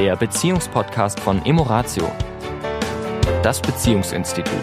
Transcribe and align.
der 0.00 0.16
Beziehungspodcast 0.16 1.20
von 1.20 1.44
Emoratio, 1.44 2.10
das 3.42 3.60
Beziehungsinstitut. 3.60 4.54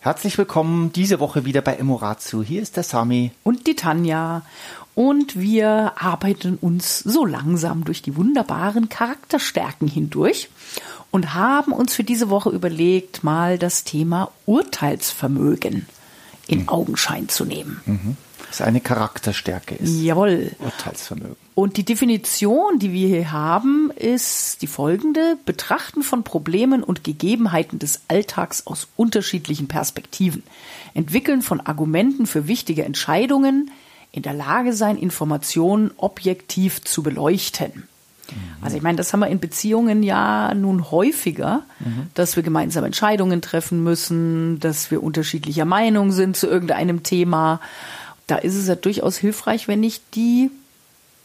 Herzlich 0.00 0.36
willkommen 0.36 0.92
diese 0.92 1.20
Woche 1.20 1.44
wieder 1.44 1.60
bei 1.60 1.76
Emoratio. 1.76 2.42
Hier 2.42 2.62
ist 2.62 2.76
der 2.76 2.82
Sami. 2.82 3.30
Und 3.44 3.68
die 3.68 3.76
Tanja. 3.76 4.42
Und 4.96 5.38
wir 5.38 5.92
arbeiten 6.02 6.58
uns 6.60 6.98
so 6.98 7.24
langsam 7.24 7.84
durch 7.84 8.02
die 8.02 8.16
wunderbaren 8.16 8.88
Charakterstärken 8.88 9.86
hindurch 9.86 10.48
und 11.12 11.34
haben 11.34 11.70
uns 11.70 11.94
für 11.94 12.02
diese 12.02 12.28
Woche 12.28 12.50
überlegt, 12.50 13.22
mal 13.22 13.56
das 13.56 13.84
Thema 13.84 14.32
Urteilsvermögen 14.46 15.86
in 16.48 16.62
mhm. 16.62 16.68
Augenschein 16.70 17.28
zu 17.28 17.44
nehmen. 17.44 17.80
Mhm. 17.86 18.16
Das 18.56 18.64
eine 18.64 18.80
Charakterstärke 18.80 19.74
ist. 19.74 20.00
Jawohl. 20.00 20.52
Urteilsvermögen. 20.60 21.34
Und 21.56 21.76
die 21.76 21.82
Definition, 21.82 22.78
die 22.78 22.92
wir 22.92 23.08
hier 23.08 23.32
haben, 23.32 23.90
ist 23.96 24.62
die 24.62 24.68
folgende. 24.68 25.36
Betrachten 25.44 26.04
von 26.04 26.22
Problemen 26.22 26.84
und 26.84 27.02
Gegebenheiten 27.02 27.80
des 27.80 28.02
Alltags 28.06 28.64
aus 28.68 28.86
unterschiedlichen 28.94 29.66
Perspektiven. 29.66 30.44
Entwickeln 30.94 31.42
von 31.42 31.58
Argumenten 31.58 32.26
für 32.26 32.46
wichtige 32.46 32.84
Entscheidungen. 32.84 33.72
In 34.12 34.22
der 34.22 34.34
Lage 34.34 34.72
sein, 34.72 34.98
Informationen 34.98 35.90
objektiv 35.96 36.80
zu 36.84 37.02
beleuchten. 37.02 37.88
Also 38.62 38.76
ich 38.76 38.82
meine, 38.82 38.96
das 38.96 39.12
haben 39.12 39.20
wir 39.20 39.28
in 39.28 39.40
Beziehungen 39.40 40.02
ja 40.02 40.54
nun 40.54 40.90
häufiger, 40.90 41.62
mhm. 41.80 42.06
dass 42.14 42.36
wir 42.36 42.42
gemeinsam 42.42 42.84
Entscheidungen 42.84 43.42
treffen 43.42 43.82
müssen, 43.82 44.60
dass 44.60 44.90
wir 44.90 45.02
unterschiedlicher 45.02 45.64
Meinung 45.64 46.12
sind 46.12 46.36
zu 46.36 46.46
irgendeinem 46.46 47.02
Thema. 47.02 47.60
Da 48.26 48.36
ist 48.36 48.54
es 48.54 48.66
ja 48.66 48.74
durchaus 48.74 49.16
hilfreich, 49.16 49.68
wenn 49.68 49.82
ich 49.82 50.00
die 50.14 50.50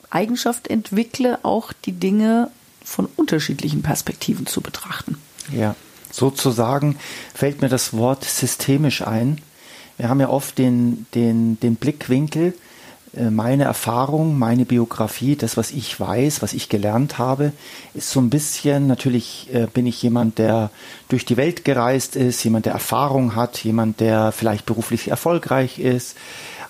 Eigenschaft 0.10 0.68
entwickle, 0.68 1.40
auch 1.44 1.72
die 1.72 1.94
Dinge 1.94 2.52
von 2.84 3.08
unterschiedlichen 3.16 3.82
Perspektiven 3.82 4.46
zu 4.48 4.62
betrachten. 4.62 5.18
Ja, 5.54 5.76
sozusagen 6.12 6.98
fällt 7.34 7.62
mir 7.62 7.70
das 7.70 7.94
Wort 7.94 8.24
systemisch 8.26 9.06
ein. 9.06 9.42
Wir 9.98 10.10
haben 10.10 10.20
ja 10.20 10.30
oft 10.30 10.58
den, 10.58 11.06
den, 11.14 11.60
den 11.60 11.76
Blickwinkel, 11.76 12.54
meine 13.14 13.64
Erfahrung, 13.64 14.38
meine 14.38 14.66
Biografie, 14.66 15.36
das, 15.36 15.58
was 15.58 15.72
ich 15.72 16.00
weiß, 16.00 16.42
was 16.42 16.54
ich 16.54 16.70
gelernt 16.70 17.18
habe, 17.18 17.54
ist 17.94 18.12
so 18.12 18.20
ein 18.20 18.30
bisschen, 18.30 18.86
natürlich 18.88 19.48
äh, 19.52 19.66
bin 19.66 19.88
ich 19.88 20.02
jemand, 20.04 20.38
der 20.38 20.70
durch 21.08 21.26
die 21.26 21.38
Welt 21.38 21.66
gereist 21.66 22.16
ist, 22.16 22.44
jemand, 22.44 22.68
der 22.68 22.74
Erfahrung 22.74 23.36
hat, 23.36 23.64
jemand, 23.64 24.00
der 24.00 24.32
vielleicht 24.32 24.66
beruflich 24.66 25.08
erfolgreich 25.08 25.80
ist. 25.80 26.16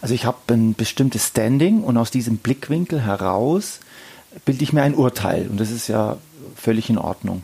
Also 0.01 0.13
ich 0.13 0.25
habe 0.25 0.37
ein 0.49 0.75
bestimmtes 0.75 1.27
Standing 1.27 1.83
und 1.83 1.97
aus 1.97 2.09
diesem 2.09 2.37
Blickwinkel 2.37 3.01
heraus 3.01 3.79
bilde 4.45 4.63
ich 4.63 4.71
mir 4.71 4.83
ein 4.83 4.95
Urteil 4.95 5.47
und 5.49 5.59
das 5.59 5.71
ist 5.71 5.87
ja 5.87 6.17
völlig 6.55 6.89
in 6.89 6.97
Ordnung. 6.97 7.43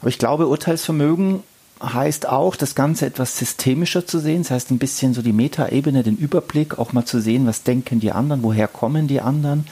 Aber 0.00 0.08
ich 0.08 0.18
glaube, 0.18 0.48
Urteilsvermögen 0.48 1.42
heißt 1.82 2.28
auch, 2.28 2.56
das 2.56 2.74
Ganze 2.74 3.06
etwas 3.06 3.38
systemischer 3.38 4.06
zu 4.06 4.18
sehen. 4.18 4.42
Das 4.42 4.50
heißt, 4.50 4.70
ein 4.70 4.78
bisschen 4.78 5.14
so 5.14 5.22
die 5.22 5.32
Metaebene, 5.32 6.02
den 6.02 6.16
Überblick, 6.16 6.78
auch 6.78 6.92
mal 6.92 7.04
zu 7.04 7.20
sehen, 7.20 7.46
was 7.46 7.62
denken 7.62 8.00
die 8.00 8.12
anderen, 8.12 8.42
woher 8.42 8.68
kommen 8.68 9.06
die 9.06 9.20
anderen, 9.20 9.66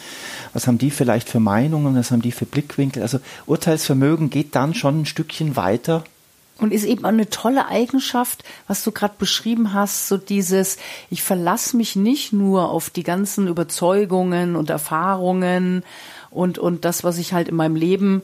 was 0.52 0.66
haben 0.66 0.78
die 0.78 0.90
vielleicht 0.90 1.28
für 1.28 1.40
Meinungen, 1.40 1.96
was 1.96 2.10
haben 2.10 2.22
die 2.22 2.32
für 2.32 2.46
Blickwinkel. 2.46 3.02
Also 3.02 3.20
Urteilsvermögen 3.46 4.30
geht 4.30 4.54
dann 4.54 4.74
schon 4.74 5.02
ein 5.02 5.06
Stückchen 5.06 5.56
weiter. 5.56 6.04
Und 6.58 6.72
ist 6.72 6.84
eben 6.84 7.04
eine 7.04 7.30
tolle 7.30 7.68
Eigenschaft, 7.68 8.42
was 8.66 8.82
du 8.82 8.90
gerade 8.90 9.14
beschrieben 9.16 9.74
hast, 9.74 10.08
so 10.08 10.16
dieses, 10.16 10.76
ich 11.08 11.22
verlasse 11.22 11.76
mich 11.76 11.94
nicht 11.94 12.32
nur 12.32 12.70
auf 12.70 12.90
die 12.90 13.04
ganzen 13.04 13.46
Überzeugungen 13.46 14.56
und 14.56 14.68
Erfahrungen 14.68 15.84
und, 16.30 16.58
und 16.58 16.84
das, 16.84 17.04
was 17.04 17.18
ich 17.18 17.32
halt 17.32 17.48
in 17.48 17.54
meinem 17.54 17.76
Leben 17.76 18.22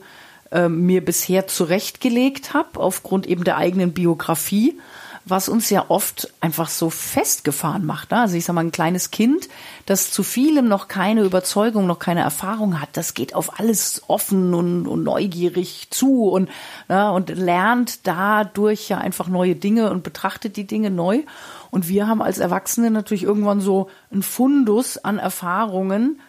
äh, 0.51 0.69
mir 0.69 1.03
bisher 1.03 1.47
zurechtgelegt 1.47 2.53
habe, 2.53 2.79
aufgrund 2.79 3.27
eben 3.27 3.43
der 3.43 3.57
eigenen 3.57 3.93
Biografie, 3.93 4.79
was 5.25 5.49
uns 5.49 5.71
ja 5.71 5.85
oft 5.87 6.31
einfach 6.39 6.69
so 6.69 6.91
festgefahren 6.91 7.83
macht. 7.83 8.11
Ne? 8.11 8.19
Also 8.19 8.37
ich 8.37 8.45
sag 8.45 8.53
mal, 8.53 8.63
ein 8.63 8.71
kleines 8.71 9.09
Kind, 9.09 9.49
das 9.87 10.11
zu 10.11 10.21
vielem 10.21 10.67
noch 10.67 10.87
keine 10.87 11.23
Überzeugung, 11.23 11.87
noch 11.87 11.97
keine 11.97 12.21
Erfahrung 12.21 12.79
hat, 12.79 12.89
das 12.93 13.15
geht 13.15 13.33
auf 13.33 13.59
alles 13.59 14.03
offen 14.07 14.53
und, 14.53 14.87
und 14.87 15.03
neugierig 15.03 15.87
zu 15.89 16.29
und, 16.29 16.49
ne, 16.89 17.11
und 17.11 17.29
lernt 17.29 18.05
dadurch 18.05 18.87
ja 18.87 18.99
einfach 18.99 19.27
neue 19.27 19.55
Dinge 19.55 19.89
und 19.89 20.03
betrachtet 20.03 20.57
die 20.57 20.67
Dinge 20.67 20.91
neu. 20.91 21.23
Und 21.71 21.89
wir 21.89 22.07
haben 22.07 22.21
als 22.21 22.37
Erwachsene 22.37 22.91
natürlich 22.91 23.23
irgendwann 23.23 23.61
so 23.61 23.89
ein 24.13 24.21
Fundus 24.21 24.99
an 24.99 25.17
Erfahrungen, 25.17 26.19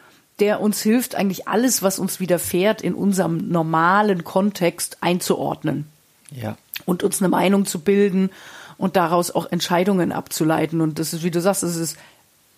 der 0.41 0.61
uns 0.61 0.83
hilft, 0.83 1.15
eigentlich 1.15 1.49
alles, 1.49 1.83
was 1.83 1.99
uns 1.99 2.21
widerfährt, 2.21 2.83
in 2.83 2.95
unserem 2.95 3.49
normalen 3.49 4.25
Kontext 4.25 4.99
einzuordnen. 5.01 5.87
Ja. 6.31 6.57
Und 6.85 7.03
uns 7.03 7.23
eine 7.23 7.29
Meinung 7.29 7.65
zu 7.65 7.81
bilden 7.81 8.31
und 8.77 8.97
daraus 8.97 9.31
auch 9.31 9.51
Entscheidungen 9.51 10.13
abzuleiten. 10.13 10.81
Und 10.81 10.99
das 10.99 11.15
ist, 11.15 11.23
wie 11.23 11.31
du 11.31 11.41
sagst, 11.41 11.63
das 11.63 11.77
ist 11.77 11.97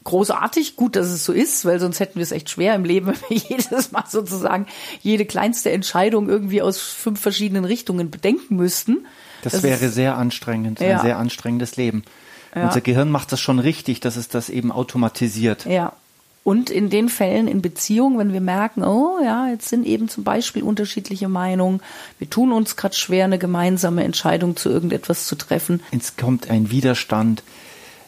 großartig, 0.05 0.77
gut, 0.77 0.97
dass 0.97 1.09
es 1.09 1.25
so 1.25 1.33
ist, 1.33 1.65
weil 1.65 1.78
sonst 1.78 2.00
hätten 2.00 2.16
wir 2.16 2.22
es 2.22 2.33
echt 2.33 2.50
schwer 2.50 2.75
im 2.75 2.84
Leben, 2.84 3.06
wenn 3.09 3.21
wir 3.28 3.37
jedes 3.37 3.93
Mal 3.93 4.05
sozusagen 4.09 4.66
jede 5.03 5.25
kleinste 5.25 5.71
Entscheidung 5.71 6.28
irgendwie 6.28 6.62
aus 6.62 6.78
fünf 6.78 7.21
verschiedenen 7.21 7.65
Richtungen 7.65 8.10
bedenken 8.10 8.56
müssten. 8.56 9.06
Das, 9.43 9.53
das 9.53 9.62
wäre 9.62 9.89
sehr 9.89 10.16
anstrengend, 10.16 10.81
ja. 10.81 10.97
ein 10.97 11.03
sehr 11.03 11.19
anstrengendes 11.19 11.77
Leben. 11.77 12.03
Ja. 12.55 12.65
Unser 12.65 12.81
Gehirn 12.81 13.10
macht 13.10 13.31
das 13.31 13.41
schon 13.41 13.59
richtig, 13.59 14.00
dass 14.00 14.16
es 14.16 14.28
das 14.28 14.49
eben 14.49 14.72
automatisiert. 14.72 15.66
Ja, 15.66 15.93
und 16.48 16.70
in 16.70 16.88
den 16.88 17.10
Fällen 17.10 17.47
in 17.47 17.60
Beziehungen, 17.60 18.19
wenn 18.19 18.32
wir 18.32 18.41
merken, 18.41 18.82
oh 18.82 19.19
ja, 19.22 19.48
jetzt 19.48 19.69
sind 19.69 19.84
eben 19.84 20.09
zum 20.09 20.25
Beispiel 20.25 20.62
unterschiedliche 20.62 21.28
Meinungen, 21.28 21.82
wir 22.19 22.31
tun 22.31 22.53
uns 22.53 22.75
gerade 22.75 22.97
schwer, 22.97 23.26
eine 23.26 23.36
gemeinsame 23.36 24.03
Entscheidung 24.03 24.56
zu 24.56 24.70
irgendetwas 24.70 25.26
zu 25.26 25.36
treffen. 25.36 25.82
Es 25.91 26.16
kommt 26.16 26.48
ein 26.48 26.70
Widerstand, 26.70 27.42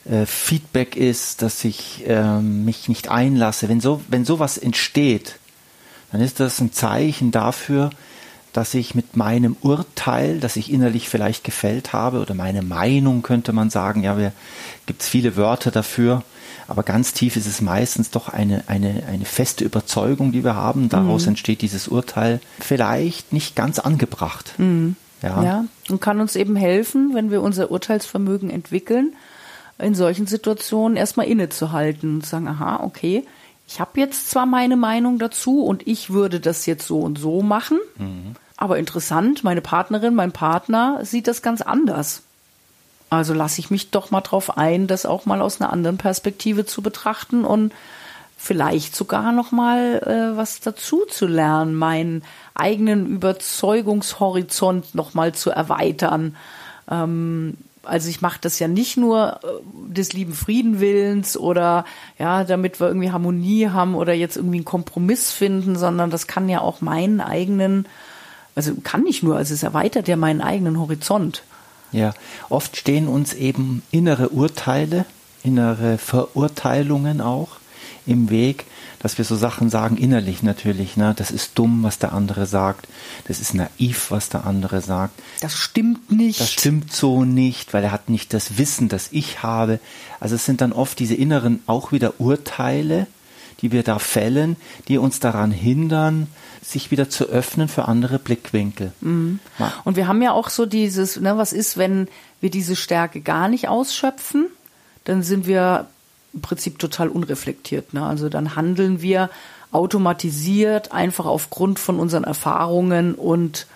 äh, 0.07 0.25
Feedback 0.25 0.97
ist, 0.97 1.43
dass 1.43 1.63
ich 1.65 2.05
äh, 2.07 2.41
mich 2.41 2.89
nicht 2.89 3.11
einlasse. 3.11 3.69
Wenn 3.69 3.83
so, 3.83 4.01
wenn 4.09 4.25
sowas 4.25 4.57
entsteht, 4.57 5.35
dann 6.11 6.23
ist 6.23 6.41
das 6.41 6.63
ein 6.63 6.73
Zeichen 6.73 7.33
dafür, 7.33 7.91
dass 8.55 8.73
ich 8.73 8.95
mit 8.95 9.19
meinem 9.19 9.55
Urteil, 9.61 10.41
das 10.41 10.57
ich 10.57 10.73
innerlich 10.73 11.11
vielleicht 11.11 11.45
gefällt 11.45 11.93
habe, 11.93 12.21
oder 12.21 12.33
meine 12.33 12.63
Meinung 12.63 13.21
könnte 13.21 13.53
man 13.53 13.69
sagen, 13.69 14.03
ja, 14.03 14.17
gibt 14.87 15.03
es 15.03 15.09
viele 15.11 15.37
Wörter 15.37 15.71
dafür, 15.71 16.25
aber 16.71 16.85
ganz 16.85 17.13
tief 17.13 17.37
ist 17.37 17.47
es 17.47 17.61
meistens 17.61 18.11
doch 18.11 18.29
eine, 18.29 18.63
eine, 18.69 19.03
eine 19.09 19.25
feste 19.25 19.65
Überzeugung, 19.65 20.31
die 20.31 20.45
wir 20.45 20.55
haben. 20.55 20.89
Daraus 20.89 21.23
mhm. 21.23 21.31
entsteht 21.31 21.63
dieses 21.63 21.89
Urteil 21.89 22.41
vielleicht 22.61 23.33
nicht 23.33 23.57
ganz 23.57 23.81
angebracht. 23.81 24.55
Mhm. 24.59 24.95
Ja. 25.21 25.43
ja, 25.43 25.65
und 25.91 26.01
kann 26.01 26.21
uns 26.21 26.35
eben 26.37 26.57
helfen, 26.57 27.11
wenn 27.13 27.31
wir 27.31 27.43
unser 27.43 27.71
Urteilsvermögen 27.71 28.49
entwickeln, 28.49 29.15
in 29.79 29.95
solchen 29.95 30.27
Situationen 30.27 30.97
erstmal 30.97 31.27
innezuhalten 31.27 32.15
und 32.15 32.27
sagen, 32.27 32.49
aha, 32.49 32.81
okay, 32.85 33.25
ich 33.67 33.81
habe 33.81 34.01
jetzt 34.01 34.31
zwar 34.31 34.47
meine 34.47 34.77
Meinung 34.77 35.19
dazu 35.19 35.63
und 35.65 35.87
ich 35.87 36.11
würde 36.11 36.41
das 36.41 36.67
jetzt 36.67 36.87
so 36.87 37.01
und 37.01 37.19
so 37.19 37.43
machen, 37.43 37.79
mhm. 37.99 38.35
aber 38.57 38.79
interessant, 38.79 39.45
meine 39.45 39.61
Partnerin, 39.61 40.15
mein 40.15 40.33
Partner 40.33 41.01
sieht 41.03 41.27
das 41.27 41.43
ganz 41.43 41.61
anders. 41.61 42.23
Also 43.11 43.35
lasse 43.35 43.61
ich 43.61 43.71
mich 43.71 43.91
doch 43.91 44.11
mal 44.13 44.21
drauf 44.21 44.57
ein, 44.57 44.87
das 44.87 45.05
auch 45.05 45.27
mal 45.27 45.43
aus 45.43 45.61
einer 45.61 45.73
anderen 45.73 45.99
Perspektive 45.99 46.65
zu 46.65 46.81
betrachten 46.81 47.45
und 47.45 47.73
vielleicht 48.37 48.97
sogar 48.97 49.33
noch 49.33 49.51
mal 49.51 50.01
äh, 50.07 50.37
was 50.37 50.61
dazu 50.61 51.05
zu 51.07 51.27
lernen, 51.27 51.75
meinen 51.75 52.23
eigenen 52.55 53.07
Überzeugungshorizont 53.07 54.95
noch 54.95 55.13
mal 55.13 55.35
zu 55.35 55.51
erweitern. 55.51 56.37
Ähm, 56.89 57.59
also 57.83 58.09
ich 58.09 58.21
mache 58.21 58.39
das 58.41 58.59
ja 58.59 58.69
nicht 58.69 58.97
nur 58.97 59.41
äh, 59.43 59.93
des 59.93 60.13
lieben 60.13 60.33
Friedenwillens 60.33 61.37
oder 61.37 61.85
ja, 62.19 62.45
damit 62.45 62.81
wir 62.81 62.89
irgendwie 62.89 63.11
Harmonie 63.11 63.69
haben 63.69 63.95
oder 63.95 64.15
jetzt 64.15 64.37
irgendwie 64.37 64.59
einen 64.59 64.65
Kompromiss 64.65 65.33
finden, 65.33 65.77
sondern 65.77 66.11
das 66.11 66.27
kann 66.27 66.49
ja 66.49 66.61
auch 66.61 66.81
meinen 66.81 67.21
eigenen, 67.21 67.87
also 68.55 68.73
kann 68.83 69.03
nicht 69.03 69.23
nur, 69.23 69.37
also 69.37 69.53
es 69.53 69.63
erweitert 69.63 70.09
ja 70.09 70.17
meinen 70.17 70.41
eigenen 70.41 70.79
Horizont. 70.79 71.43
Ja, 71.93 72.15
oft 72.49 72.77
stehen 72.77 73.09
uns 73.09 73.33
eben 73.33 73.83
innere 73.91 74.29
Urteile, 74.31 75.07
innere 75.43 75.99
Verurteilungen 75.99 77.21
auch 77.21 77.61
im 78.07 78.31
Weg, 78.31 78.67
dass 79.01 79.19
wir 79.19 79.25
so 79.25 79.37
Sachen 79.37 79.71
sagen, 79.71 79.97
innerlich 79.97 80.43
natürlich, 80.43 80.97
ne, 80.97 81.15
das 81.17 81.31
ist 81.31 81.53
dumm, 81.59 81.83
was 81.83 81.99
der 81.99 82.13
andere 82.13 82.47
sagt, 82.47 82.87
das 83.27 83.41
ist 83.41 83.55
naiv, 83.55 84.11
was 84.11 84.29
der 84.29 84.45
andere 84.45 84.81
sagt. 84.81 85.19
Das 85.41 85.57
stimmt 85.57 86.11
nicht. 86.13 86.41
Das 86.41 86.53
stimmt 86.53 86.93
so 86.93 87.25
nicht, 87.25 87.73
weil 87.73 87.85
er 87.85 87.93
hat 87.93 88.09
nicht 88.09 88.35
das 88.35 88.59
Wissen, 88.59 88.89
das 88.89 89.09
ich 89.11 89.43
habe. 89.43 89.81
Also 90.19 90.35
es 90.35 90.45
sind 90.45 90.61
dann 90.61 90.73
oft 90.73 90.99
diese 90.99 91.15
inneren 91.15 91.63
auch 91.67 91.93
wieder 91.93 92.21
Urteile, 92.21 93.07
die 93.63 93.73
wir 93.73 93.83
da 93.83 93.99
fällen, 93.99 94.57
die 94.89 94.99
uns 94.99 95.21
daran 95.21 95.51
hindern, 95.51 96.29
sich 96.63 96.91
wieder 96.91 97.09
zu 97.09 97.25
öffnen 97.27 97.69
für 97.69 97.87
andere 97.87 98.19
Blickwinkel. 98.19 98.93
Mhm. 99.01 99.41
Und 99.85 99.97
wir 99.97 100.07
haben 100.07 100.23
ja 100.23 100.33
auch 100.33 100.51
so 100.51 100.67
dieses, 100.67 101.19
ne, 101.21 101.37
was 101.37 101.53
ist, 101.53 101.77
wenn 101.77 102.09
wir 102.41 102.51
diese 102.51 102.77
Stärke 102.77 103.21
gar 103.21 103.49
nicht 103.49 103.69
ausschöpfen? 103.69 104.47
Dann 105.05 105.23
sind 105.23 105.47
wir 105.47 105.87
im 106.33 106.41
Prinzip 106.43 106.79
total 106.79 107.09
unreflektiert. 107.09 107.95
Ne? 107.95 108.05
Also 108.05 108.29
dann 108.29 108.55
handeln 108.57 109.03
wir 109.03 109.31
automatisiert 109.73 110.93
einfach 110.93 111.27
aufgrund 111.27 111.79
von 111.79 111.99
unseren 111.99 112.25
Erfahrungen 112.25 113.15
und 113.15 113.67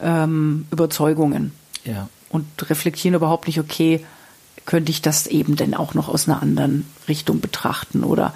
ähm, 0.00 0.66
Überzeugungen. 0.70 1.52
Ja. 1.84 2.08
Und 2.30 2.46
reflektieren 2.68 3.14
überhaupt 3.14 3.46
nicht, 3.46 3.58
okay, 3.58 4.04
könnte 4.66 4.90
ich 4.90 5.02
das 5.02 5.26
eben 5.26 5.56
denn 5.56 5.74
auch 5.74 5.94
noch 5.94 6.08
aus 6.08 6.28
einer 6.28 6.42
anderen 6.42 6.86
Richtung 7.08 7.40
betrachten 7.40 8.04
oder 8.04 8.34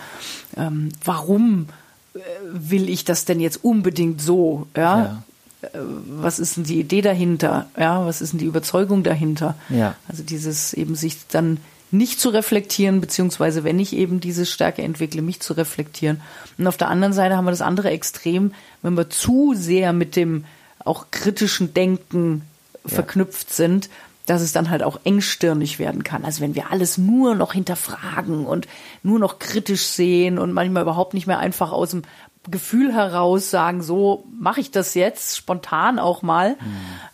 ähm, 0.56 0.90
warum 1.04 1.68
äh, 2.14 2.18
will 2.52 2.88
ich 2.88 3.04
das 3.04 3.24
denn 3.24 3.40
jetzt 3.40 3.62
unbedingt 3.62 4.20
so? 4.20 4.66
Ja? 4.76 4.98
Ja. 4.98 5.22
Äh, 5.62 5.78
Was 6.20 6.38
ist 6.38 6.56
denn 6.56 6.64
die 6.64 6.80
Idee 6.80 7.02
dahinter? 7.02 7.66
Ja, 7.78 8.04
was 8.06 8.20
ist 8.20 8.32
denn 8.32 8.40
die 8.40 8.46
Überzeugung 8.46 9.02
dahinter? 9.02 9.54
Ja. 9.68 9.94
Also 10.08 10.22
dieses 10.22 10.72
eben 10.74 10.94
sich 10.94 11.26
dann 11.28 11.58
nicht 11.90 12.20
zu 12.20 12.28
reflektieren, 12.30 13.00
beziehungsweise 13.00 13.62
wenn 13.62 13.78
ich 13.78 13.94
eben 13.94 14.20
diese 14.20 14.46
Stärke 14.46 14.82
entwickle, 14.82 15.22
mich 15.22 15.40
zu 15.40 15.52
reflektieren. 15.52 16.20
Und 16.58 16.66
auf 16.66 16.76
der 16.76 16.88
anderen 16.88 17.12
Seite 17.12 17.36
haben 17.36 17.44
wir 17.44 17.52
das 17.52 17.60
andere 17.60 17.90
Extrem, 17.90 18.52
wenn 18.82 18.96
wir 18.96 19.10
zu 19.10 19.54
sehr 19.56 19.92
mit 19.92 20.16
dem 20.16 20.44
auch 20.80 21.06
kritischen 21.10 21.72
Denken 21.72 22.42
verknüpft 22.84 23.54
sind, 23.54 23.88
dass 24.26 24.40
es 24.40 24.52
dann 24.52 24.70
halt 24.70 24.82
auch 24.82 25.00
engstirnig 25.04 25.78
werden 25.78 26.02
kann. 26.02 26.24
Also 26.24 26.40
wenn 26.40 26.54
wir 26.54 26.70
alles 26.70 26.98
nur 26.98 27.34
noch 27.34 27.52
hinterfragen 27.52 28.46
und 28.46 28.66
nur 29.02 29.18
noch 29.18 29.38
kritisch 29.38 29.84
sehen 29.84 30.38
und 30.38 30.52
manchmal 30.52 30.82
überhaupt 30.82 31.14
nicht 31.14 31.26
mehr 31.26 31.38
einfach 31.38 31.72
aus 31.72 31.90
dem 31.90 32.02
Gefühl 32.50 32.92
heraus 32.92 33.50
sagen, 33.50 33.82
so 33.82 34.26
mache 34.38 34.60
ich 34.60 34.70
das 34.70 34.92
jetzt, 34.92 35.36
spontan 35.36 35.98
auch 35.98 36.20
mal, 36.20 36.56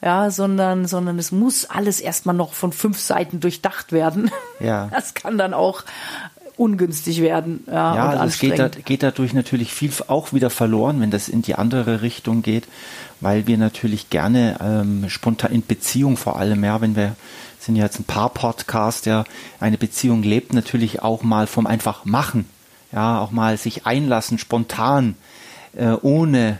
ja, 0.02 0.30
sondern, 0.30 0.86
sondern 0.86 1.20
es 1.20 1.30
muss 1.30 1.66
alles 1.66 2.00
erstmal 2.00 2.34
noch 2.34 2.52
von 2.52 2.72
fünf 2.72 2.98
Seiten 2.98 3.38
durchdacht 3.38 3.92
werden. 3.92 4.30
Ja. 4.58 4.88
Das 5.00 5.14
kann 5.14 5.38
dann 5.38 5.54
auch 5.54 5.84
ungünstig 6.60 7.22
werden. 7.22 7.64
Ja, 7.66 7.96
Ja, 7.96 8.04
und 8.12 8.18
also 8.18 8.26
es 8.26 8.38
geht, 8.38 8.58
da, 8.58 8.68
geht 8.68 9.02
dadurch 9.02 9.32
natürlich 9.32 9.72
viel 9.72 9.90
auch 10.08 10.32
wieder 10.32 10.50
verloren, 10.50 11.00
wenn 11.00 11.10
das 11.10 11.28
in 11.28 11.42
die 11.42 11.54
andere 11.54 12.02
Richtung 12.02 12.42
geht, 12.42 12.68
weil 13.20 13.46
wir 13.46 13.56
natürlich 13.56 14.10
gerne 14.10 14.58
ähm, 14.62 15.08
spontan 15.08 15.52
in 15.52 15.64
Beziehung 15.66 16.16
vor 16.16 16.38
allem, 16.38 16.62
ja, 16.62 16.80
wenn 16.80 16.94
wir 16.96 17.16
sind 17.58 17.76
ja 17.76 17.84
jetzt 17.84 17.98
ein 17.98 18.04
paar 18.04 18.30
Podcast, 18.30 19.06
ja, 19.06 19.24
eine 19.58 19.78
Beziehung 19.78 20.22
lebt 20.22 20.52
natürlich 20.54 21.02
auch 21.02 21.22
mal 21.22 21.46
vom 21.46 21.66
einfach 21.66 22.04
machen, 22.04 22.46
ja, 22.92 23.20
auch 23.20 23.30
mal 23.30 23.56
sich 23.56 23.86
einlassen, 23.86 24.38
spontan, 24.38 25.14
äh, 25.74 25.92
ohne 26.02 26.58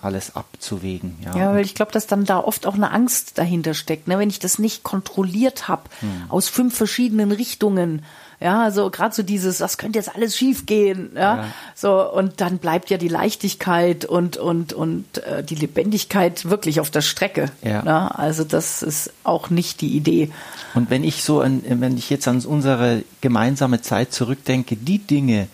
alles 0.00 0.36
abzuwägen. 0.36 1.16
Ja, 1.24 1.36
Ja, 1.36 1.52
weil 1.54 1.64
ich 1.64 1.74
glaube, 1.74 1.92
dass 1.92 2.06
dann 2.06 2.24
da 2.24 2.38
oft 2.38 2.66
auch 2.66 2.74
eine 2.74 2.90
Angst 2.92 3.36
dahinter 3.38 3.74
steckt. 3.74 4.06
Ne? 4.06 4.18
Wenn 4.18 4.30
ich 4.30 4.38
das 4.38 4.58
nicht 4.58 4.82
kontrolliert 4.84 5.66
habe 5.66 5.82
Hm. 6.00 6.08
aus 6.28 6.48
fünf 6.48 6.76
verschiedenen 6.76 7.32
Richtungen. 7.32 8.02
Ja, 8.40 8.62
also 8.62 8.88
gerade 8.90 9.14
so 9.14 9.24
dieses, 9.24 9.58
das 9.58 9.78
könnte 9.78 9.98
jetzt 9.98 10.14
alles 10.14 10.36
schief 10.36 10.64
gehen. 10.64 11.10
Ja? 11.14 11.20
Ja. 11.20 11.44
So, 11.74 12.12
und 12.12 12.40
dann 12.40 12.58
bleibt 12.58 12.88
ja 12.88 12.96
die 12.96 13.08
Leichtigkeit 13.08 14.04
und, 14.04 14.36
und, 14.36 14.72
und 14.72 15.18
äh, 15.18 15.42
die 15.42 15.56
Lebendigkeit 15.56 16.48
wirklich 16.48 16.78
auf 16.78 16.90
der 16.90 17.00
Strecke. 17.00 17.50
Ja. 17.62 17.82
Ne? 17.82 18.16
Also 18.16 18.44
das 18.44 18.82
ist 18.82 19.12
auch 19.24 19.50
nicht 19.50 19.80
die 19.80 19.96
Idee. 19.96 20.30
Und 20.74 20.88
wenn 20.88 21.02
ich 21.02 21.24
so 21.24 21.40
an, 21.40 21.62
wenn 21.66 21.96
ich 21.96 22.10
jetzt 22.10 22.28
an 22.28 22.40
unsere 22.44 23.02
gemeinsame 23.20 23.82
Zeit 23.82 24.12
zurückdenke, 24.12 24.76
die 24.76 24.98
Dinge, 24.98 25.48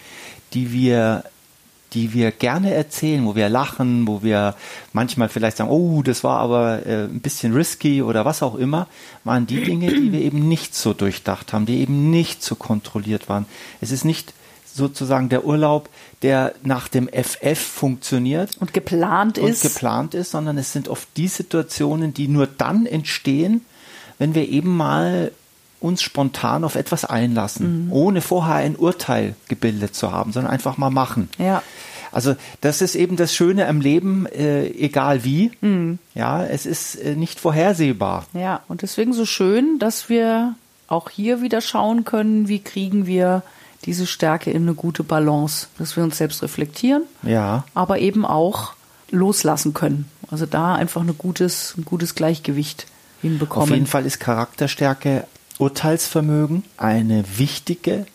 die 0.53 0.71
wir, 0.73 1.25
die 1.95 2.13
wir 2.13 2.31
gerne 2.33 2.75
erzählen, 2.75 3.25
wo 3.25 3.35
wir 3.35 3.49
lachen, 3.49 4.07
wo 4.07 4.23
wir 4.23 4.55
manchmal 4.93 5.29
vielleicht 5.29 5.57
sagen, 5.57 5.71
oh, 5.71 6.03
das 6.03 6.25
war 6.25 6.41
aber 6.41 6.85
äh, 6.87 7.05
ein 7.05 7.21
bisschen 7.21 7.55
risky 7.55 8.03
oder 8.03 8.25
was 8.25 8.43
auch 8.43 8.57
immer, 8.57 8.89
waren 9.23 9.47
die 9.47 9.63
Dinge, 9.63 9.89
die 9.89 10.13
wir 10.13 10.21
eben 10.21 10.49
nicht 10.49 10.75
so 10.75 10.93
durchdacht 10.93 11.53
haben, 11.53 11.67
die 11.67 11.79
eben 11.79 12.11
nicht 12.11 12.43
so 12.43 12.57
kontrolliert 12.57 13.29
waren. 13.29 13.47
Es 13.81 13.93
ist 13.93 14.05
nicht 14.05 14.35
sozusagen 14.75 15.29
der 15.29 15.45
Urlaub, 15.45 15.89
der 16.23 16.55
nach 16.65 16.89
dem 16.89 17.09
FF 17.09 17.59
funktioniert, 17.59 18.57
Und 18.59 18.73
geplant 18.73 19.39
und 19.39 19.49
ist. 19.49 19.63
geplant 19.63 20.15
ist, 20.15 20.33
sondern 20.33 20.59
es 20.59 20.73
sind 20.73 20.89
oft 20.89 21.09
die 21.17 21.29
Situationen, 21.29 22.13
die 22.13 22.27
nur 22.27 22.47
dann 22.49 22.85
entstehen, 22.87 23.65
wenn 24.19 24.35
wir 24.35 24.49
eben 24.49 24.77
mal 24.77 25.31
uns 25.85 26.03
spontan 26.03 26.65
auf 26.65 26.75
etwas 26.77 27.05
einlassen, 27.05 27.89
ohne 27.91 28.23
vorher 28.23 28.57
ein 28.57 28.75
Urteil 28.77 29.37
gebildet 29.49 29.95
zu 29.95 30.11
haben, 30.11 30.33
sondern 30.33 30.51
einfach 30.51 30.79
mal 30.79 30.91
machen. 30.91 31.29
Ja. 31.39 31.63
Also 32.11 32.37
das 32.61 32.81
ist 32.81 32.95
eben 32.95 33.17
das 33.17 33.35
Schöne 33.35 33.67
am 33.67 33.81
Leben, 33.81 34.27
äh, 34.27 34.67
egal 34.69 35.25
wie. 35.25 35.51
Ja, 36.15 36.45
es 36.45 36.65
ist 36.65 36.95
äh, 36.95 37.17
nicht 37.17 37.39
vorhersehbar. 37.41 38.25
Ja, 38.33 38.63
und 38.69 38.83
deswegen 38.83 39.13
so 39.13 39.27
schön, 39.27 39.79
dass 39.79 40.09
wir 40.09 40.55
auch 40.87 41.11
hier 41.11 41.43
wieder 41.43 41.61
schauen 41.61 42.05
können, 42.05 42.49
wie 42.49 42.61
kriegen 42.61 43.07
wir 43.07 43.43
diese 43.85 44.07
Stärke 44.07 44.51
in 44.51 44.63
eine 44.63 44.75
gute 44.75 45.03
Balance, 45.03 45.67
dass 45.77 45.97
wir 45.97 46.05
uns 46.05 46.17
selbst 46.17 46.43
reflektieren, 46.43 47.03
Ja, 47.23 47.65
aber 47.75 47.99
eben 47.99 48.25
auch 48.25 48.75
loslassen 49.11 49.75
können. 49.75 50.09
Also 50.31 50.47
da 50.47 50.75
einfach 50.75 51.03
ein 51.03 51.15
gutes, 51.19 51.75
ein 51.77 51.85
gutes 51.85 52.15
Gleichgewicht 52.15 52.87
hinbekommen. 53.23 53.69
auf 53.69 53.75
jeden 53.75 53.87
Fall 53.87 54.07
ist 54.07 54.21
Charakterstärke, 54.21 55.27
Urteilsvermögen 55.59 56.65
eine 56.77 57.25
wichtige, 57.39 58.07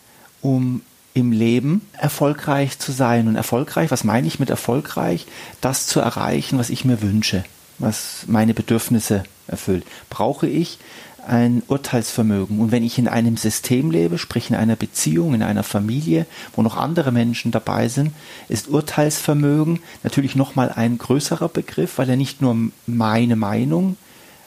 um 0.42 0.82
im 1.14 1.32
Leben 1.32 1.86
erfolgreich 1.92 2.78
zu 2.78 2.92
sein. 2.92 3.28
Und 3.28 3.36
erfolgreich, 3.36 3.90
was 3.90 4.04
meine 4.04 4.26
ich 4.26 4.38
mit 4.38 4.50
erfolgreich? 4.50 5.26
Das 5.60 5.86
zu 5.86 6.00
erreichen, 6.00 6.58
was 6.58 6.70
ich 6.70 6.84
mir 6.84 7.02
wünsche, 7.02 7.44
was 7.78 8.24
meine 8.26 8.54
Bedürfnisse 8.54 9.24
erfüllt. 9.48 9.84
Brauche 10.08 10.46
ich 10.46 10.78
ein 11.26 11.62
Urteilsvermögen. 11.66 12.60
Und 12.60 12.72
wenn 12.72 12.82
ich 12.82 12.98
in 12.98 13.08
einem 13.08 13.36
System 13.36 13.90
lebe, 13.90 14.18
sprich 14.18 14.50
in 14.50 14.56
einer 14.56 14.76
Beziehung, 14.76 15.34
in 15.34 15.42
einer 15.42 15.62
Familie, 15.62 16.26
wo 16.54 16.62
noch 16.62 16.76
andere 16.76 17.12
Menschen 17.12 17.50
dabei 17.50 17.88
sind, 17.88 18.12
ist 18.48 18.68
Urteilsvermögen 18.68 19.80
natürlich 20.02 20.34
nochmal 20.34 20.70
ein 20.70 20.98
größerer 20.98 21.48
Begriff, 21.48 21.98
weil 21.98 22.08
er 22.08 22.16
nicht 22.16 22.40
nur 22.40 22.56
meine 22.86 23.36
Meinung 23.36 23.96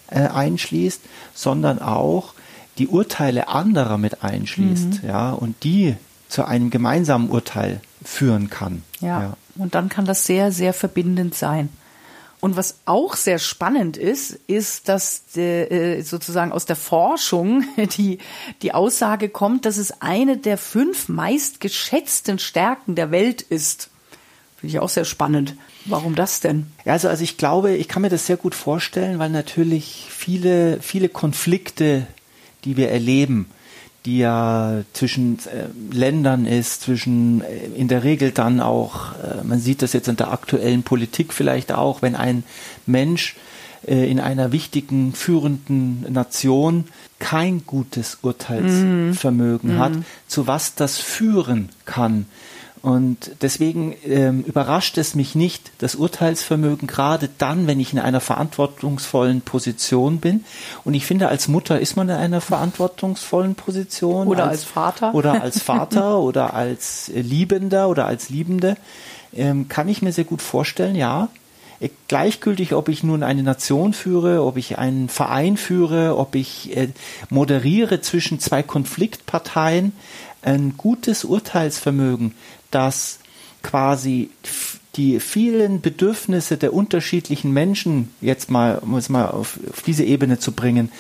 äh, 0.08 0.28
einschließt, 0.28 1.02
sondern 1.34 1.80
auch 1.80 2.34
die 2.78 2.88
Urteile 2.88 3.48
anderer 3.48 3.98
mit 3.98 4.24
einschließt, 4.24 5.02
ja, 5.04 5.32
und 5.32 5.64
die 5.64 5.96
zu 6.28 6.46
einem 6.46 6.70
gemeinsamen 6.70 7.30
Urteil 7.30 7.82
führen 8.04 8.50
kann. 8.50 8.84
Ja. 9.02 9.38
Und 9.56 9.76
dann 9.76 9.90
kann 9.90 10.06
das 10.06 10.26
sehr, 10.26 10.52
sehr 10.52 10.74
verbindend 10.74 11.36
sein. 11.36 11.70
Und 12.44 12.58
was 12.58 12.80
auch 12.86 13.16
sehr 13.16 13.40
spannend 13.40 13.96
ist, 13.96 14.32
ist, 14.48 14.90
dass 14.90 15.38
äh, 15.38 16.02
sozusagen 16.02 16.52
aus 16.52 16.66
der 16.66 16.76
Forschung 16.76 17.64
die, 17.98 18.18
die 18.62 18.74
Aussage 18.74 19.30
kommt, 19.30 19.66
dass 19.66 19.78
es 19.78 20.02
eine 20.02 20.38
der 20.38 20.58
fünf 20.58 21.08
meistgeschätzten 21.08 22.40
Stärken 22.40 22.96
der 22.96 23.12
Welt 23.12 23.42
ist. 23.42 23.90
Finde 24.58 24.76
ich 24.76 24.80
auch 24.80 24.90
sehr 24.90 25.06
spannend. 25.06 25.56
Warum 25.86 26.16
das 26.16 26.42
denn? 26.42 26.68
Ja, 26.84 26.94
also, 26.94 27.08
also 27.08 27.24
ich 27.24 27.38
glaube, 27.38 27.76
ich 27.76 27.88
kann 27.88 28.02
mir 28.02 28.10
das 28.10 28.26
sehr 28.26 28.38
gut 28.38 28.56
vorstellen, 28.56 29.20
weil 29.20 29.30
natürlich 29.30 30.08
viele, 30.10 30.82
viele 30.82 31.10
Konflikte, 31.10 32.08
die 32.66 32.78
wir 32.78 32.90
erleben, 32.90 33.48
die 34.06 34.20
ja 34.20 34.82
zwischen 34.94 35.40
äh, 35.40 35.96
Ländern 35.96 36.46
ist, 36.46 36.82
zwischen 36.82 37.42
äh, 37.42 37.68
in 37.76 37.88
der 37.88 38.04
Regel 38.04 38.32
dann 38.32 38.60
auch, 38.60 39.14
äh, 39.14 39.44
man 39.44 39.60
sieht 39.60 39.82
das 39.82 39.94
jetzt 39.94 40.08
in 40.08 40.18
der 40.18 40.32
aktuellen 40.32 40.84
Politik 40.84 41.34
vielleicht 41.34 41.72
auch, 41.72 42.02
wenn 42.02 42.16
ein 42.16 42.44
Mensch 42.86 43.36
äh, 43.88 44.10
in 44.10 44.20
einer 44.20 44.52
wichtigen, 44.52 45.14
führenden 45.14 46.06
Nation 46.12 46.86
kein 47.20 47.66
gutes 47.66 48.18
Urteilsvermögen 48.22 49.80
hat, 49.80 49.94
zu 50.28 50.48
was 50.48 50.76
das 50.76 50.98
führen 50.98 51.70
kann. 51.86 52.26
Und 52.84 53.32
deswegen 53.42 53.96
ähm, 54.06 54.42
überrascht 54.42 54.98
es 54.98 55.16
mich 55.16 55.36
nicht, 55.36 55.72
das 55.78 55.96
Urteilsvermögen, 55.96 56.86
gerade 56.86 57.30
dann, 57.38 57.66
wenn 57.66 57.80
ich 57.80 57.94
in 57.94 58.00
einer 58.00 58.20
verantwortungsvollen 58.20 59.40
Position 59.40 60.18
bin. 60.18 60.44
Und 60.84 60.94
ich 60.94 61.06
finde, 61.06 61.30
als 61.30 61.48
Mutter 61.48 61.80
ist 61.80 61.96
man 61.96 62.10
in 62.10 62.16
einer 62.16 62.42
verantwortungsvollen 62.42 63.56
Position. 63.56 64.28
Oder 64.28 64.50
als 64.50 64.66
Vater. 64.66 65.16
Oder 65.16 65.42
als 65.42 65.60
Vater 65.64 66.20
oder 66.20 66.54
als 66.56 67.08
äh, 67.08 67.22
Liebender 67.22 67.88
oder 67.88 68.06
als 68.06 68.30
Liebende. 68.30 68.76
Ähm, 69.34 69.70
kann 69.70 69.88
ich 69.88 70.02
mir 70.02 70.12
sehr 70.12 70.26
gut 70.26 70.42
vorstellen, 70.42 70.98
ja. 70.98 71.30
Äh, 71.84 71.90
Gleichgültig, 72.08 72.74
ob 72.74 72.90
ich 72.90 73.04
nun 73.04 73.24
eine 73.24 73.44
Nation 73.44 73.94
führe, 73.94 74.44
ob 74.44 74.58
ich 74.58 74.78
einen 74.78 75.10
Verein 75.10 75.58
führe, 75.58 76.16
ob 76.18 76.36
ich 76.36 76.76
äh, 76.78 76.90
moderiere 77.30 78.02
zwischen 78.02 78.40
zwei 78.40 78.62
Konfliktparteien, 78.62 79.94
ein 80.44 80.76
gutes 80.78 81.24
Urteilsvermögen, 81.24 82.36
das 82.70 83.20
quasi 83.64 84.30
die 84.96 85.20
vielen 85.20 85.82
Bedürfnisse 85.82 86.58
der 86.58 86.72
unterschiedlichen 86.72 87.52
Menschen 87.52 88.14
jetzt 88.22 88.52
mal, 88.52 88.78
um 88.78 88.96
es 88.96 89.10
mal 89.10 89.26
auf, 89.26 89.58
auf 89.72 89.82
diese 89.82 90.04
Ebene 90.04 90.38
zu 90.38 90.52
bringen, 90.52 90.92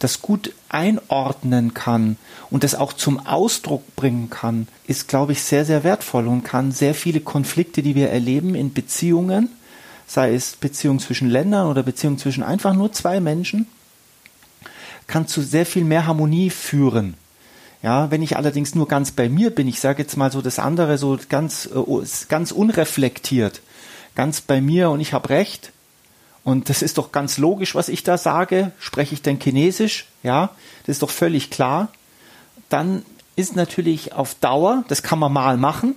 das 0.00 0.20
gut 0.20 0.52
einordnen 0.68 1.72
kann 1.72 2.18
und 2.50 2.62
das 2.62 2.74
auch 2.74 2.92
zum 2.92 3.26
Ausdruck 3.26 3.96
bringen 3.96 4.28
kann, 4.28 4.68
ist, 4.86 5.08
glaube 5.08 5.32
ich, 5.32 5.42
sehr, 5.42 5.64
sehr 5.64 5.82
wertvoll 5.82 6.26
und 6.26 6.42
kann 6.42 6.72
sehr 6.72 6.94
viele 6.94 7.20
Konflikte, 7.20 7.82
die 7.82 7.94
wir 7.94 8.10
erleben 8.10 8.54
in 8.54 8.74
Beziehungen, 8.74 9.48
sei 10.08 10.34
es 10.34 10.56
Beziehungen 10.56 10.98
zwischen 10.98 11.30
Ländern 11.30 11.68
oder 11.68 11.84
Beziehungen 11.84 12.18
zwischen 12.18 12.42
einfach 12.42 12.74
nur 12.74 12.92
zwei 12.92 13.20
Menschen, 13.20 13.66
kann 15.06 15.28
zu 15.28 15.42
sehr 15.42 15.66
viel 15.66 15.84
mehr 15.84 16.06
Harmonie 16.06 16.50
führen. 16.50 17.14
Ja, 17.82 18.10
wenn 18.10 18.22
ich 18.22 18.36
allerdings 18.36 18.74
nur 18.74 18.88
ganz 18.88 19.12
bei 19.12 19.28
mir 19.28 19.50
bin, 19.50 19.68
ich 19.68 19.78
sage 19.78 20.02
jetzt 20.02 20.16
mal 20.16 20.32
so 20.32 20.42
das 20.42 20.58
andere 20.58 20.98
so 20.98 21.16
ganz 21.28 21.66
äh, 21.66 22.26
ganz 22.28 22.50
unreflektiert, 22.50 23.60
ganz 24.16 24.40
bei 24.40 24.60
mir 24.60 24.90
und 24.90 25.00
ich 25.00 25.12
habe 25.12 25.28
recht 25.28 25.72
und 26.42 26.70
das 26.70 26.82
ist 26.82 26.98
doch 26.98 27.12
ganz 27.12 27.38
logisch, 27.38 27.74
was 27.74 27.88
ich 27.88 28.02
da 28.02 28.18
sage. 28.18 28.72
Spreche 28.80 29.14
ich 29.14 29.22
denn 29.22 29.38
Chinesisch? 29.38 30.06
Ja, 30.22 30.50
das 30.86 30.96
ist 30.96 31.02
doch 31.02 31.10
völlig 31.10 31.50
klar. 31.50 31.88
Dann 32.68 33.04
ist 33.36 33.54
natürlich 33.54 34.14
auf 34.14 34.34
Dauer, 34.34 34.82
das 34.88 35.02
kann 35.02 35.18
man 35.18 35.32
mal 35.32 35.56
machen, 35.56 35.94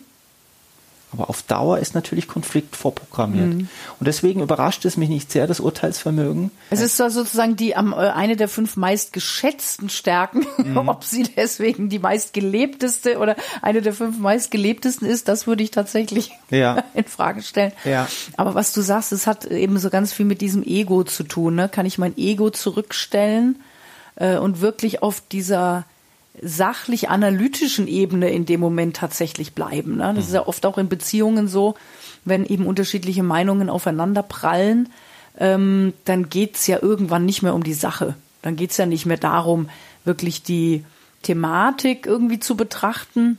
aber 1.13 1.30
auf 1.30 1.44
Dauer 1.44 1.80
ist 1.80 1.94
natürlich 1.94 2.27
Konflikt 2.27 2.75
vorprogrammiert. 2.75 3.53
Mhm. 3.53 3.68
Und 4.00 4.08
deswegen 4.08 4.41
überrascht 4.41 4.86
es 4.86 4.96
mich 4.96 5.10
nicht 5.10 5.30
sehr, 5.32 5.46
das 5.46 5.60
Urteilsvermögen. 5.60 6.51
Es 6.70 6.80
ist 6.80 6.96
sozusagen 6.96 7.58
die 7.58 7.72
äh, 7.72 7.75
eine 7.75 8.38
der 8.38 8.48
fünf 8.48 8.77
meistgeschätzten 8.77 9.89
Stärken. 9.89 10.46
Mhm. 10.62 10.89
Ob 10.89 11.03
sie 11.03 11.24
deswegen 11.24 11.89
die 11.89 11.98
meistgelebteste 11.98 13.18
oder 13.18 13.36
eine 13.62 13.82
der 13.82 13.94
fünf 13.94 14.20
meistgelebtesten 14.20 15.08
ist, 15.08 15.27
das 15.27 15.48
würde 15.48 15.63
ich 15.63 15.72
tatsächlich 15.72 16.32
ja. 16.50 16.84
in 16.94 17.06
Frage 17.06 17.41
stellen. 17.41 17.72
Ja. 17.84 18.08
Aber 18.38 18.53
was 18.53 18.72
du 18.72 18.82
sagst, 18.82 19.12
es 19.12 19.25
hat 19.25 19.46
eben 19.46 19.80
so 19.80 19.89
ganz 19.89 20.13
viel 20.13 20.25
mit 20.25 20.39
diesem 20.39 20.63
Ego 20.63 21.03
zu 21.03 21.24
tun. 21.24 21.56
Ne? 21.56 21.68
Kann 21.68 21.88
ich 21.88 21.98
mein 21.98 22.15
Ego 22.15 22.51
zurückstellen 22.51 23.60
äh, 24.15 24.38
und 24.38 24.62
wirklich 24.62 25.01
auf 25.01 25.24
dieser 25.32 25.86
sachlich-analytischen 26.42 27.88
Ebene 27.88 28.30
in 28.30 28.46
dem 28.46 28.60
Moment 28.60 28.96
tatsächlich 28.96 29.54
bleiben. 29.54 29.98
Ne? 29.98 30.14
Das 30.16 30.28
ist 30.28 30.34
ja 30.34 30.48
oft 30.48 30.66
auch 30.66 30.78
in 30.78 30.88
Beziehungen 30.88 31.48
so, 31.48 31.76
wenn 32.24 32.46
eben 32.46 32.66
unterschiedliche 32.66 33.24
Meinungen 33.24 33.70
aufeinander 33.70 34.24
prallen, 34.24 34.90
ähm, 35.38 35.94
dann 36.06 36.30
geht's 36.30 36.68
ja 36.68 36.80
irgendwann 36.82 37.26
nicht 37.26 37.42
mehr 37.42 37.54
um 37.54 37.64
die 37.64 37.74
Sache. 37.74 38.16
Dann 38.42 38.56
geht's 38.56 38.78
ja 38.78 38.86
nicht 38.86 39.06
mehr 39.06 39.18
darum, 39.18 39.70
wirklich 40.06 40.44
die 40.44 40.84
Thematik 41.22 42.06
irgendwie 42.06 42.40
zu 42.40 42.56
betrachten, 42.56 43.38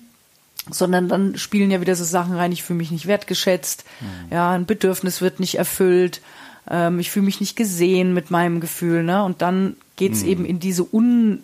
sondern 0.70 1.08
dann 1.08 1.36
spielen 1.36 1.70
ja 1.70 1.80
wieder 1.80 1.96
so 1.96 2.04
Sachen 2.04 2.34
rein, 2.34 2.52
ich 2.52 2.62
fühle 2.62 2.76
mich 2.76 2.90
nicht 2.90 3.06
wertgeschätzt, 3.06 3.84
mhm. 4.00 4.32
ja, 4.32 4.52
ein 4.52 4.66
Bedürfnis 4.66 5.20
wird 5.20 5.40
nicht 5.40 5.56
erfüllt, 5.56 6.20
ähm, 6.70 7.00
ich 7.00 7.10
fühle 7.10 7.26
mich 7.26 7.40
nicht 7.40 7.56
gesehen 7.56 8.14
mit 8.14 8.30
meinem 8.30 8.60
Gefühl, 8.60 9.02
ne? 9.02 9.24
Und 9.24 9.42
dann 9.42 9.76
geht's 9.96 10.22
mhm. 10.22 10.28
eben 10.28 10.44
in 10.44 10.60
diese 10.60 10.86
un 10.94 11.42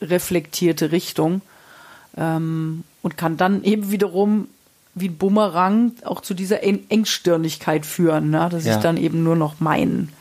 reflektierte 0.00 0.92
Richtung 0.92 1.42
ähm, 2.16 2.84
und 3.02 3.16
kann 3.16 3.36
dann 3.36 3.64
eben 3.64 3.90
wiederum 3.90 4.48
wie 4.94 5.08
ein 5.08 5.16
Bumerang 5.16 5.92
auch 6.04 6.20
zu 6.20 6.34
dieser 6.34 6.62
Eng 6.62 6.84
Engstirnigkeit 6.88 7.86
führen, 7.86 8.30
ne? 8.30 8.48
dass 8.50 8.64
ja. 8.64 8.76
ich 8.76 8.82
dann 8.82 8.96
eben 8.96 9.22
nur 9.22 9.36
noch 9.36 9.60
meinen, 9.60 10.12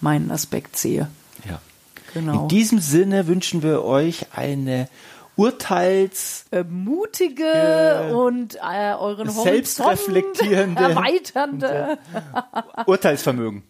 meinen 0.00 0.30
Aspekt 0.30 0.76
sehe. 0.76 1.08
Ja. 1.48 1.60
Genau. 2.14 2.42
In 2.42 2.48
diesem 2.48 2.78
Sinne 2.78 3.26
wünschen 3.26 3.62
wir 3.62 3.84
euch 3.84 4.26
eine 4.34 4.88
Urteils 5.36 6.44
äh, 6.52 6.62
mutige 6.62 7.44
äh, 7.44 8.12
und 8.12 8.54
äh, 8.56 8.94
euren 8.94 9.28
selbstreflektierende 9.28 10.82
erweiternde 10.90 11.98
Urteilsvermögen 12.86 13.64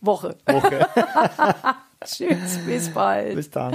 Woche. 0.00 0.36
Woche. 0.46 0.86
Tschüss, 2.04 2.58
bis 2.66 2.88
bald. 2.90 3.34
Bis 3.34 3.50
dann. 3.50 3.74